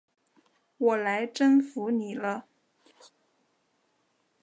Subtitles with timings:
[0.77, 2.47] 我来征服你了！